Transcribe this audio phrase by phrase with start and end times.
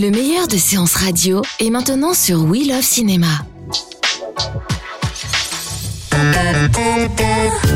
[0.00, 3.26] Le meilleur de séances radio est maintenant sur We Love Cinéma.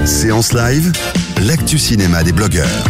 [0.07, 0.91] Séance live,
[1.47, 2.85] l'actu cinéma des blogueurs.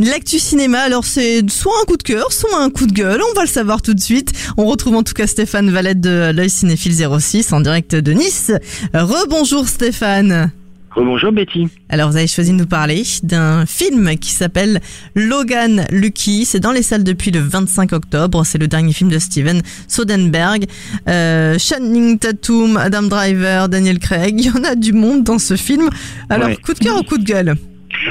[0.00, 3.34] L'actu cinéma, alors c'est soit un coup de cœur, soit un coup de gueule, on
[3.34, 4.32] va le savoir tout de suite.
[4.56, 8.50] On retrouve en tout cas Stéphane Valette de l'œil cinéphile 06 en direct de Nice.
[8.92, 10.50] Rebonjour Stéphane.
[10.96, 11.68] Bonjour Betty.
[11.90, 14.80] Alors vous avez choisi de nous parler d'un film qui s'appelle
[15.14, 16.46] Logan Lucky.
[16.46, 18.44] C'est dans les salles depuis le 25 octobre.
[18.46, 20.64] C'est le dernier film de Steven Soderbergh.
[21.08, 24.34] Euh, Channing Tatum, Adam Driver, Daniel Craig.
[24.40, 25.90] Il y en a du monde dans ce film.
[26.30, 26.56] Alors Ouais.
[26.56, 27.56] coup de cœur ou coup de gueule?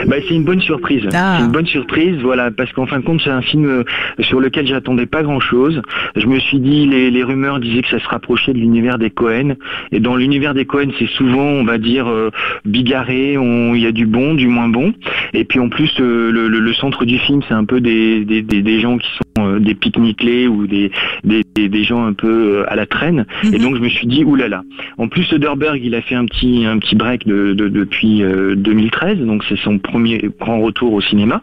[0.07, 1.03] Bah, c'est une bonne surprise.
[1.13, 1.37] Ah.
[1.39, 3.83] C'est une bonne surprise, voilà, parce qu'en fin de compte, c'est un film euh,
[4.19, 5.81] sur lequel j'attendais pas grand-chose.
[6.15, 9.09] Je me suis dit, les, les rumeurs disaient que ça se rapprochait de l'univers des
[9.09, 9.55] Cohen.
[9.91, 12.29] Et dans l'univers des Cohen, c'est souvent, on va dire, euh,
[12.65, 13.33] bigarré.
[13.35, 14.93] Il y a du bon, du moins bon.
[15.33, 18.25] Et puis en plus, euh, le, le- le centre du film, c'est un peu des,
[18.25, 20.91] des, des, des gens qui sont euh, des pique-nickelés ou des,
[21.23, 23.25] des, gens un peu à la traîne.
[23.43, 23.63] Et Mhm.
[23.63, 24.63] donc je me suis dit, oulala.
[24.97, 28.55] En plus, Soderbergh, il a fait un petit un petit break de, de- depuis euh,
[28.55, 31.41] 2013, donc c'est son premier grand retour au cinéma.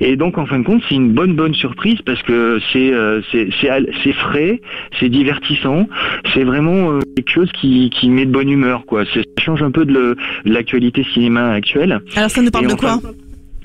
[0.00, 3.20] Et donc en fin de compte, c'est une bonne bonne surprise parce que c'est euh,
[3.32, 4.60] c'est frais,
[4.98, 5.86] c'est divertissant,
[6.34, 9.04] c'est vraiment euh, quelque chose qui qui met de bonne humeur quoi.
[9.06, 12.00] Ça change un peu de l'actualité cinéma actuelle.
[12.16, 13.00] Alors ça nous parle Et de quoi?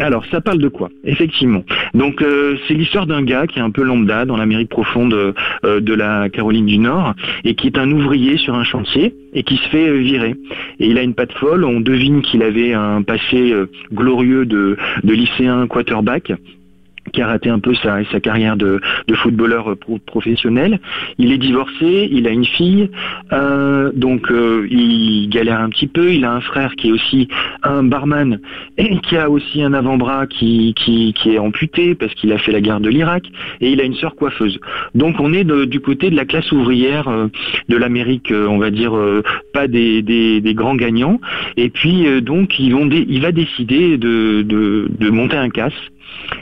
[0.01, 1.63] Alors, ça parle de quoi Effectivement?
[1.93, 5.79] Donc, euh, c'est l'histoire d'un gars qui est un peu lambda dans l'Amérique profonde euh,
[5.79, 7.13] de la Caroline du Nord
[7.43, 10.35] et qui est un ouvrier sur un chantier et qui se fait euh, virer.
[10.79, 11.63] Et il a une patte folle.
[11.65, 16.31] On devine qu'il avait un passé euh, glorieux de lycéen quarterback
[17.11, 18.79] qui a raté un peu sa, carrière de,
[19.13, 20.79] footballeur euh, pro- professionnel.
[21.17, 22.89] Il est divorcé, il a une fille,
[23.33, 26.11] euh, donc euh, il galère un petit peu.
[26.11, 27.27] Il a un frère qui est aussi
[27.63, 28.39] un barman
[28.77, 32.51] et qui a aussi un avant-bras qui, qui, qui est amputé parce qu'il a fait
[32.51, 33.23] la guerre de l'Irak
[33.59, 34.59] et il a une sœur coiffeuse.
[34.95, 37.27] Donc on est du côté de la classe ouvrière euh,
[37.69, 38.93] de l'Amérique, euh, on va dire
[39.53, 41.19] pas des, des, des grands gagnants.
[41.57, 45.73] Et puis donc ils vont il va décider de, de, de monter un casse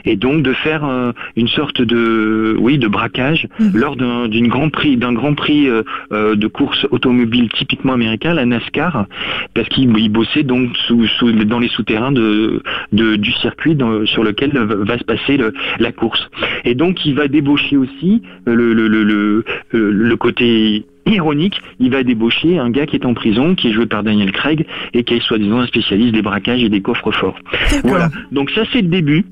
[0.04, 3.72] et donc de faire euh, une sorte de oui de braquage Mhm.
[3.74, 5.82] lors d'un d'une grand prix d'un grand prix euh,
[6.12, 9.06] euh, de course automobile typiquement américain la NASCAR
[9.54, 14.06] parce qu'il il bossait donc sous, sous- dans les souterrains de, de- du circuit dans-
[14.06, 16.28] sur lequel va se passer le- la course
[16.64, 22.70] et donc il va débaucher aussi le, le- le côté ironique, il va débaucher un
[22.70, 25.60] gars qui est en prison, qui est joué par Daniel Craig, et qui est soi-disant
[25.60, 27.38] un spécialiste des braquages et des coffres forts.
[27.84, 28.08] Voilà.
[28.32, 29.24] Donc ça c'est le début.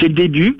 [0.00, 0.56] C'est le début.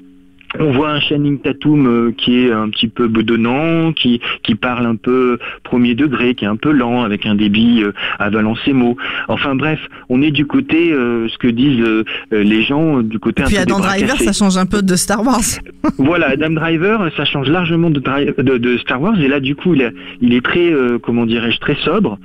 [0.60, 4.86] On voit un Channing Tatum euh, qui est un petit peu bedonnant, qui, qui parle
[4.86, 8.72] un peu premier degré, qui est un peu lent, avec un débit euh, avalant ses
[8.72, 8.96] mots.
[9.28, 13.02] Enfin bref, on est du côté, euh, ce que disent euh, euh, les gens, euh,
[13.02, 14.24] du côté un Puis peu Adam Driver, cassés.
[14.24, 15.40] ça change un peu de Star Wars.
[15.98, 19.54] Voilà, Adam Driver, ça change largement de, Dri- de, de Star Wars, et là du
[19.54, 19.90] coup il, a-
[20.20, 22.18] il est très, euh, comment dirais-je, très sobre.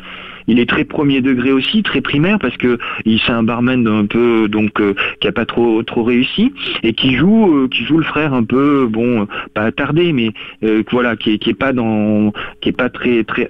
[0.51, 4.05] Il est très premier degré aussi, très primaire parce que il c'est un barman un
[4.05, 6.51] peu donc euh, qui a pas trop trop réussi
[6.83, 10.31] et qui joue euh, qui joue le frère un peu bon euh, pas attardé mais
[10.91, 13.47] voilà qui est, qui est pas dans qui est pas très très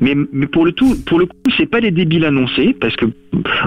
[0.00, 3.06] Mais mais pour le tout pour le coup c'est pas les débiles annoncés parce que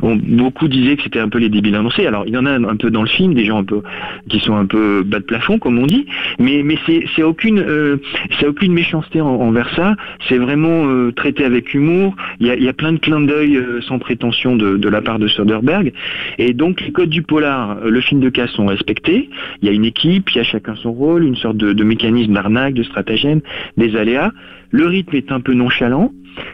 [0.01, 2.05] beaucoup disaient que c'était un peu les débiles annoncés.
[2.05, 3.81] Alors il y en a un peu dans le film des gens un peu
[4.29, 6.05] qui sont un peu bas de plafond comme on dit.
[6.39, 6.77] Mais mais
[7.15, 7.97] c'est aucune euh,
[8.39, 9.95] c'est aucune méchanceté en- envers ça.
[10.27, 12.15] C'est vraiment euh, traité avec humour.
[12.39, 15.01] Il y a, y a plein de clins d'œil euh, sans prétention de, de la
[15.01, 15.93] part de Soderbergh.
[16.37, 19.29] Et donc les codes du polar le film de casse sont respectés.
[19.61, 22.33] Il y a une équipe il y a chacun son rôle une sorte de mécanisme
[22.33, 23.41] d'arnaque de stratagème
[23.77, 24.31] des aléas
[24.73, 26.11] le rythme est un peu nonchalant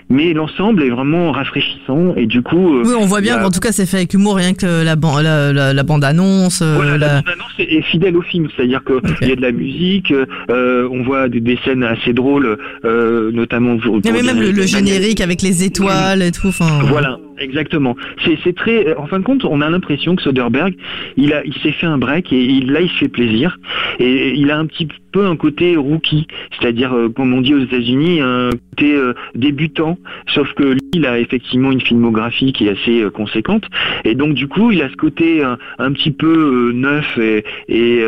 [0.09, 3.49] mais l'ensemble est vraiment rafraîchissant et du coup euh, Oui, on voit bien a- qu'en
[3.49, 6.61] tout cas c'est fait avec humour, rien que la, ban- la, la, la bande-annonce.
[6.61, 9.41] euh, Voilà, la- la bande-annonce est est fidèle au film, c'est-à-dire qu'il y a de
[9.41, 10.11] la musique,
[10.49, 14.27] euh, on voit des, des scènes assez drôles, euh, notamment pour, Il y avait pour
[14.33, 16.51] même le, le générique avec les étoiles et tout.
[16.83, 17.95] Voilà, exactement.
[18.25, 20.73] C'est c'est très, en fin de compte, on a l'impression que Soderbergh,
[21.15, 23.57] il a, il s'est fait un break et il, là il se fait plaisir
[23.99, 26.27] et il a un petit peu un côté rookie,
[26.59, 29.97] c'est-à-dire euh, comme on dit aux États-Unis, un côté euh, débutant.
[30.27, 33.63] Sauf que lui, il a effectivement une filmographie qui est assez euh, conséquente,
[34.05, 38.03] et donc du coup, il a ce côté un, petit peu neuf et, et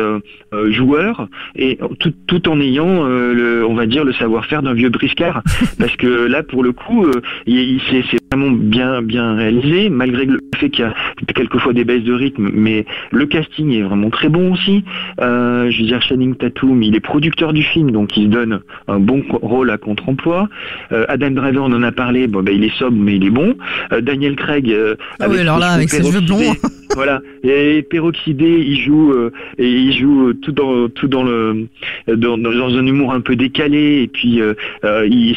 [0.70, 5.42] joueur, et tout, tout en ayant, le, on va dire, le savoir-faire d'un vieux briscard,
[5.78, 7.06] parce que là, pour le coup,
[7.46, 10.94] il, il- c'est vraiment bien bien réalisé, malgré le fait qu'il y a
[11.34, 14.84] quelquefois des baisses de rythme, mais le casting est vraiment très bon aussi.
[15.18, 18.98] Je veux dire, Channing Tatum, il est producteur du film, donc il se donne un
[18.98, 20.48] bon rôle à contre-emploi.
[20.92, 23.30] Euh, Adam Driver, on en a parlé, bon, ben, il est sobre, mais il est
[23.30, 23.56] bon.
[23.92, 26.54] Euh, Daniel Craig, euh, Ah oui, alors là, avec ses cheveux blonds.
[26.94, 31.66] voilà, et peroxydé, il joue, euh, et il joue euh, tout dans tout dans le
[32.06, 34.54] dans, un humour un peu décalé, et puis euh,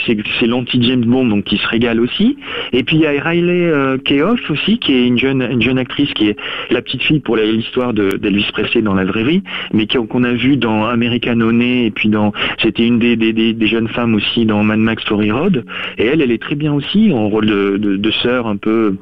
[0.05, 2.37] c'est c'est l'anti James Bond, donc il se régale aussi.
[2.73, 3.71] Et puis il y a Riley
[4.03, 6.37] Keough aussi, qui est une jeune une jeune actrice qui est
[6.69, 9.41] la petite fille pour l'histoire de- d'Elvis Presley dans la vraie vie,
[9.73, 13.53] mais qu'on a vu dans American Honey et puis dans c'était une des, des, des,
[13.53, 15.63] des jeunes femmes aussi dans Mad Max Fury Road.
[15.97, 18.95] Et elle, elle est très bien aussi en rôle de, de, de sœur un peu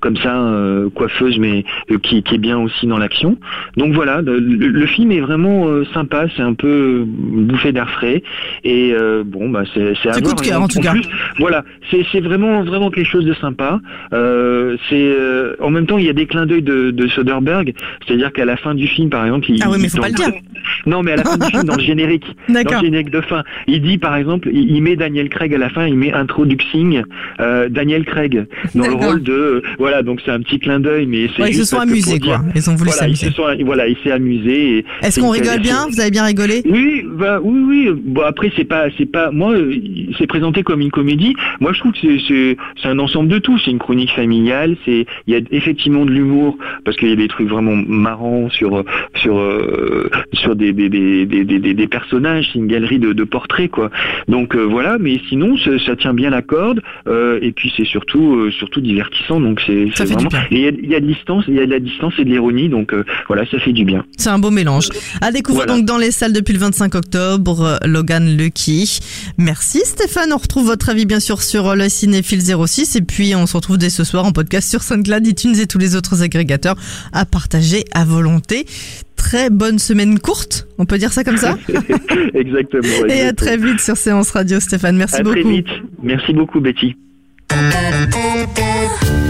[0.00, 3.38] comme ça, euh, coiffeuse, mais euh, qui, qui est bien aussi dans l'action.
[3.76, 8.22] Donc voilà, le, film est vraiment euh, sympa, c'est un peu bouffée d'air frais,
[8.64, 10.40] et bon, bah c'est c'est à C'est coup voir.
[10.40, 10.92] de cœur, Et en tout cas.
[10.92, 11.08] plus,
[11.38, 13.80] voilà, c'est c'est vraiment vraiment quelque chose de sympa.
[14.12, 15.16] C'est
[15.60, 17.74] en même temps, il y a des clins d'œil de, de Soderbergh,
[18.06, 20.14] c'est-à-dire qu'à la fin du film, par exemple, il, Ah oui, mais faut pas le
[20.14, 20.32] dire.
[20.84, 23.44] Non, mais à la fin du film, dans le générique, dans le générique de fin,
[23.66, 27.02] il dit par exemple, il, il met Daniel Craig à la fin, il met introducing
[27.38, 31.42] Daniel Craig dans le rôle de voilà, donc c'est un petit clin d'œil, mais c'est
[31.42, 32.44] Ouais, ils se sont amusés, dire- quoi.
[32.54, 33.26] Ils ont voulu Voilà, ils s'amuser.
[33.26, 34.84] se sont, voilà, il s'est amusé.
[35.02, 36.62] Est-ce qu'on rigole bien Vous avez bien rigolé?
[36.68, 37.90] Oui, bah, oui, oui.
[38.04, 39.30] Bon après c'est pas, c'est pas.
[39.30, 39.74] Moi, euh,
[40.18, 41.34] c'est présenté comme une comédie.
[41.60, 43.58] Moi, je trouve que c'est, c'est, un ensemble de tout.
[43.58, 44.76] C'est une chronique familiale.
[44.84, 48.48] C'est, il y a effectivement de l'humour parce qu'il y a des trucs vraiment marrants
[48.50, 48.84] sur,
[49.16, 52.48] sur, euh, sur des, des, des, des, des, personnages.
[52.52, 53.90] C'est une galerie de, de portraits, quoi.
[54.28, 54.98] Donc euh, voilà.
[54.98, 56.80] Mais sinon, ça, ça tient bien la corde.
[57.08, 59.40] euh, et puis c'est surtout, euh, surtout divertissant.
[59.46, 60.28] Donc c'est, vraiment.
[60.50, 62.24] il y a, il y a de distance, il y a de la distance et
[62.24, 62.68] de l'ironie.
[62.68, 64.04] Donc euh, voilà, ça fait du bien.
[64.18, 64.88] C'est un beau mélange.
[65.20, 65.78] À découvrir Voilà.
[65.78, 68.98] donc dans les salles depuis le 25 octobre, euh, Logan Lucky.
[69.38, 73.36] Merci Stéphane, on retrouve votre avis bien sûr sur euh, le Cinéphile 06 et puis
[73.36, 76.24] on se retrouve dès ce soir en podcast sur SoundCloud, iTunes et tous les autres
[76.24, 76.74] agrégateurs
[77.12, 78.66] à partager à volonté.
[79.14, 81.56] Très bonne semaine courte, on peut dire ça comme ça
[82.34, 83.06] exactement.
[83.08, 85.40] Et à très vite sur Séance Radio Stéphane, merci À beaucoup.
[85.40, 85.68] très vite.
[86.02, 86.96] Merci beaucoup, Betty.